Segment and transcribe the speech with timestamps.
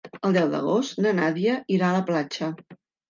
[0.27, 2.51] El deu d'agost na Nàdia irà a la platja.